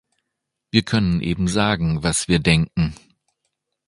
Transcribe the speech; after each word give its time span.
Wir 0.71 0.81
können 0.81 1.21
eben 1.21 1.47
sagen, 1.47 2.01
was 2.01 2.27
wir 2.27 2.39
denken. 2.39 2.95